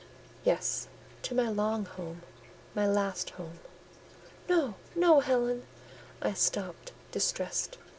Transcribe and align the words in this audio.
"Yes; 0.43 0.87
to 1.21 1.35
my 1.35 1.47
long 1.49 1.85
home—my 1.85 2.87
last 2.87 3.29
home." 3.37 3.59
"No, 4.49 4.73
no, 4.95 5.19
Helen!" 5.19 5.67
I 6.23 6.33
stopped, 6.33 6.91
distressed. 7.11 7.77